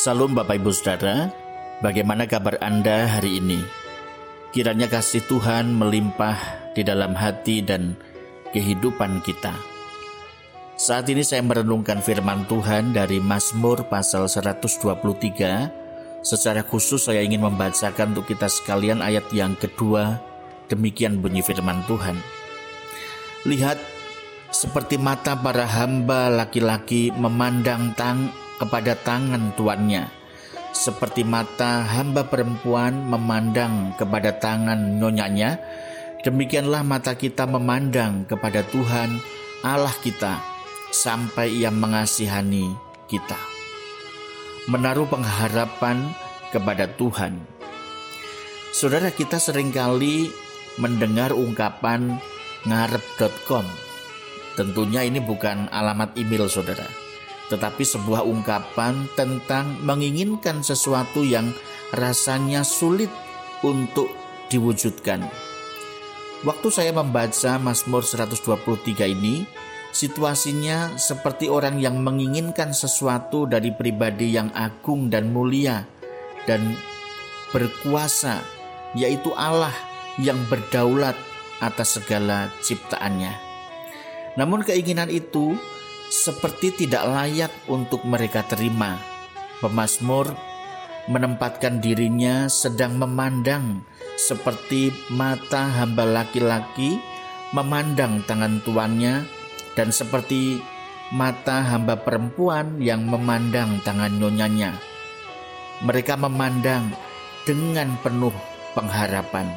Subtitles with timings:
[0.00, 1.28] Salam Bapak Ibu Saudara,
[1.84, 3.60] bagaimana kabar Anda hari ini?
[4.48, 6.40] Kiranya kasih Tuhan melimpah
[6.72, 8.00] di dalam hati dan
[8.56, 9.52] kehidupan kita.
[10.80, 15.68] Saat ini saya merenungkan firman Tuhan dari Mazmur pasal 123.
[16.24, 20.16] Secara khusus saya ingin membacakan untuk kita sekalian ayat yang kedua.
[20.72, 22.16] Demikian bunyi firman Tuhan.
[23.44, 23.76] Lihat
[24.48, 30.04] seperti mata para hamba laki-laki memandang tang kepada tangan tuannya,
[30.76, 35.56] seperti mata hamba perempuan memandang kepada tangan nyonyanya,
[36.22, 39.18] demikianlah mata kita memandang kepada Tuhan
[39.64, 40.38] Allah kita
[40.92, 42.76] sampai Ia mengasihani
[43.08, 43.40] kita.
[44.68, 46.12] Menaruh pengharapan
[46.52, 47.40] kepada Tuhan.
[48.70, 50.30] Saudara kita sering kali
[50.78, 52.20] mendengar ungkapan
[52.68, 53.66] ngarep.com.
[54.54, 57.09] Tentunya ini bukan alamat email saudara
[57.50, 61.50] tetapi sebuah ungkapan tentang menginginkan sesuatu yang
[61.90, 63.10] rasanya sulit
[63.66, 64.06] untuk
[64.48, 65.26] diwujudkan.
[66.40, 69.44] Waktu saya membaca Mazmur 123 ini,
[69.92, 75.84] situasinya seperti orang yang menginginkan sesuatu dari pribadi yang agung dan mulia
[76.48, 76.78] dan
[77.52, 78.40] berkuasa,
[78.96, 79.74] yaitu Allah
[80.16, 81.18] yang berdaulat
[81.60, 83.36] atas segala ciptaannya.
[84.40, 85.58] Namun keinginan itu
[86.10, 88.98] seperti tidak layak untuk mereka terima.
[89.62, 90.34] Pemasmur
[91.06, 93.86] menempatkan dirinya sedang memandang
[94.18, 96.98] seperti mata hamba laki-laki
[97.54, 99.24] memandang tangan tuannya
[99.78, 100.58] dan seperti
[101.14, 104.74] mata hamba perempuan yang memandang tangan nyonyanya.
[105.86, 106.90] Mereka memandang
[107.46, 108.34] dengan penuh
[108.76, 109.48] pengharapan.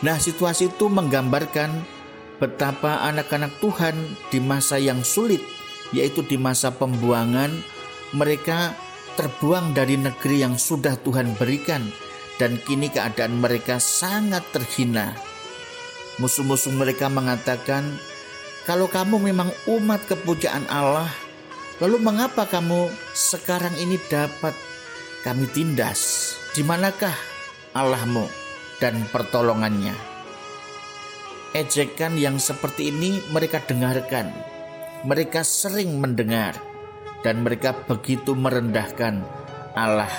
[0.00, 1.99] Nah, situasi itu menggambarkan
[2.40, 3.94] betapa anak-anak Tuhan
[4.32, 5.44] di masa yang sulit,
[5.92, 7.52] yaitu di masa pembuangan,
[8.16, 8.72] mereka
[9.20, 11.84] terbuang dari negeri yang sudah Tuhan berikan,
[12.40, 15.12] dan kini keadaan mereka sangat terhina.
[16.16, 17.84] Musuh-musuh mereka mengatakan,
[18.64, 21.12] "Kalau kamu memang umat kepujaan Allah,
[21.84, 24.56] lalu mengapa kamu sekarang ini dapat
[25.20, 26.32] kami tindas?
[26.56, 27.14] Di manakah
[27.76, 28.24] Allahmu
[28.80, 30.09] dan pertolongannya?"
[31.50, 34.30] Ejekan yang seperti ini mereka dengarkan.
[35.02, 36.54] Mereka sering mendengar
[37.26, 39.24] dan mereka begitu merendahkan
[39.74, 40.12] Allah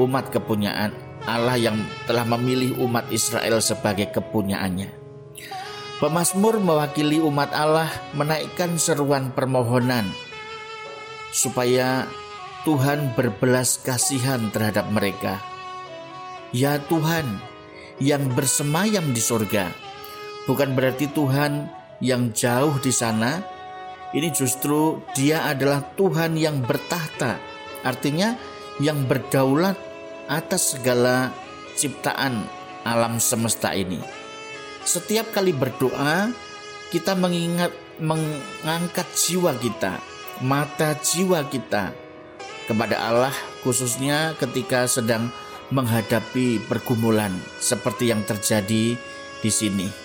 [0.00, 0.90] umat kepunyaan
[1.22, 1.78] Allah yang
[2.10, 4.90] telah memilih umat Israel sebagai kepunyaannya.
[6.02, 7.86] Pemasmur mewakili umat Allah
[8.18, 10.10] menaikkan seruan permohonan
[11.30, 12.10] supaya
[12.66, 15.38] Tuhan berbelas kasihan terhadap mereka.
[16.50, 17.38] Ya Tuhan
[18.02, 19.70] yang bersemayam di surga,
[20.46, 21.70] bukan berarti Tuhan
[22.02, 23.42] yang jauh di sana.
[24.12, 27.40] Ini justru Dia adalah Tuhan yang bertahta,
[27.80, 28.36] artinya
[28.76, 29.72] yang berdaulat
[30.28, 31.32] atas segala
[31.80, 32.44] ciptaan
[32.84, 34.04] alam semesta ini.
[34.84, 36.28] Setiap kali berdoa,
[36.92, 39.96] kita mengingat mengangkat jiwa kita,
[40.44, 41.96] mata jiwa kita
[42.68, 45.32] kepada Allah khususnya ketika sedang
[45.72, 48.94] menghadapi pergumulan seperti yang terjadi
[49.40, 50.01] di sini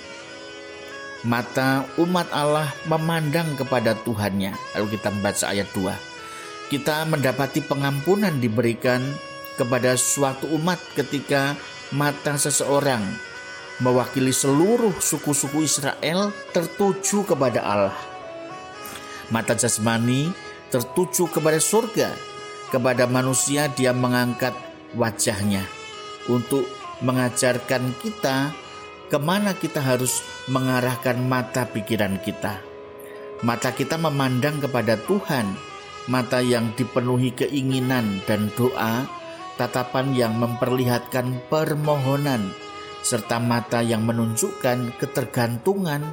[1.27, 4.55] mata umat Allah memandang kepada Tuhannya.
[4.79, 6.71] Lalu kita membaca ayat 2.
[6.71, 9.03] Kita mendapati pengampunan diberikan
[9.59, 11.59] kepada suatu umat ketika
[11.91, 13.03] mata seseorang
[13.83, 17.97] mewakili seluruh suku-suku Israel tertuju kepada Allah.
[19.27, 20.31] Mata jasmani
[20.71, 22.15] tertuju kepada surga,
[22.71, 24.55] kepada manusia dia mengangkat
[24.95, 25.67] wajahnya
[26.31, 26.63] untuk
[27.03, 28.55] mengajarkan kita
[29.07, 30.19] ke mana kita harus
[30.51, 32.59] mengarahkan mata pikiran kita.
[33.43, 35.55] Mata kita memandang kepada Tuhan,
[36.11, 39.07] mata yang dipenuhi keinginan dan doa,
[39.55, 42.51] tatapan yang memperlihatkan permohonan,
[43.05, 46.03] serta mata yang menunjukkan ketergantungan,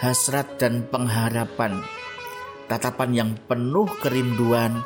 [0.00, 1.82] hasrat, dan pengharapan.
[2.70, 4.84] Tatapan yang penuh kerinduan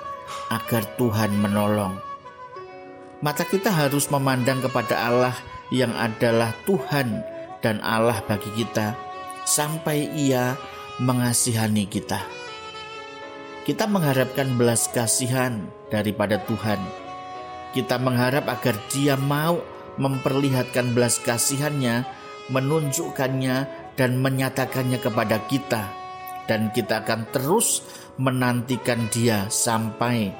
[0.50, 1.99] agar Tuhan menolong.
[3.23, 5.35] Mata kita harus memandang kepada Allah
[5.70, 7.31] yang adalah Tuhan
[7.62, 8.99] dan Allah bagi kita
[9.47, 10.59] sampai Ia
[11.00, 12.20] mengasihani kita.
[13.62, 16.82] Kita mengharapkan belas kasihan daripada Tuhan.
[17.73, 19.62] Kita mengharap agar Dia mau
[19.97, 22.05] memperlihatkan belas kasihannya,
[22.50, 23.56] menunjukkannya
[23.94, 25.82] dan menyatakannya kepada kita.
[26.50, 27.87] Dan kita akan terus
[28.19, 30.35] menantikan dia sampai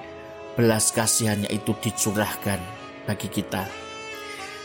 [0.59, 2.59] belas kasihannya itu dicurahkan
[3.07, 3.92] bagi kita.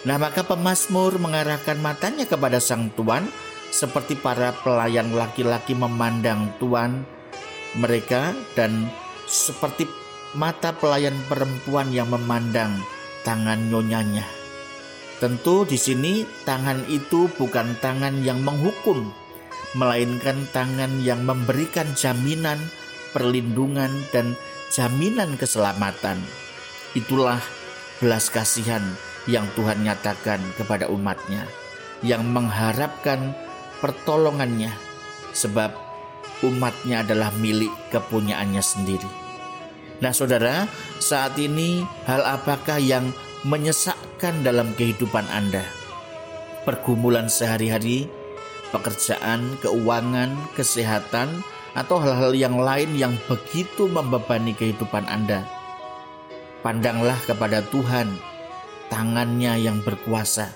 [0.05, 3.25] Nah maka pemazmur mengarahkan matanya kepada sang tuan
[3.73, 7.01] seperti para pelayan laki-laki memandang tuan
[7.73, 8.88] mereka dan
[9.25, 9.89] seperti
[10.38, 12.77] mata pelayan perempuan yang memandang
[13.25, 14.23] tangan nyonyanya.
[15.17, 19.09] Tentu di sini tangan itu bukan tangan yang menghukum,
[19.73, 22.61] melainkan tangan yang memberikan jaminan,
[23.17, 24.38] perlindungan, dan
[24.69, 26.21] jaminan keselamatan.
[26.93, 27.41] Itulah
[27.97, 28.85] belas kasihan
[29.27, 31.45] yang Tuhan nyatakan kepada umatnya,
[32.01, 33.35] yang mengharapkan
[33.83, 34.71] pertolongannya,
[35.35, 35.75] sebab
[36.41, 39.12] umatnya adalah milik kepunyaannya sendiri.
[40.00, 40.69] Nah saudara,
[41.01, 43.12] saat ini hal apakah yang
[43.44, 45.65] menyesakkan dalam kehidupan Anda?
[46.63, 48.06] Pergumulan sehari-hari,
[48.69, 51.41] pekerjaan, keuangan, kesehatan,
[51.77, 55.45] atau hal-hal yang lain yang begitu membebani kehidupan Anda.
[56.65, 58.18] Pandanglah kepada Tuhan,
[58.88, 60.51] tangannya yang berkuasa.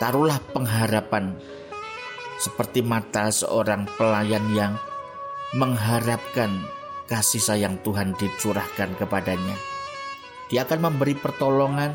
[0.00, 1.36] Taruhlah pengharapan
[2.40, 4.72] seperti mata seorang pelayan yang
[5.52, 6.48] mengharapkan
[7.04, 9.56] kasih sayang Tuhan dicurahkan kepadanya.
[10.48, 11.94] Dia akan memberi pertolongan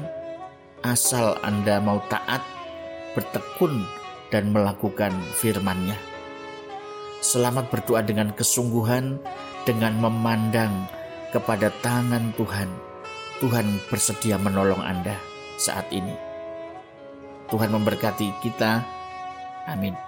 [0.86, 2.46] asal Anda mau taat,
[3.18, 3.84] bertekun,
[4.30, 5.98] dan melakukan firman-Nya.
[7.26, 9.18] Selamat berdoa dengan kesungguhan,
[9.66, 10.86] dengan memandang
[11.34, 12.95] kepada tangan Tuhan.
[13.44, 15.20] Tuhan bersedia menolong Anda
[15.60, 16.16] saat ini.
[17.52, 18.80] Tuhan memberkati kita.
[19.68, 20.05] Amin.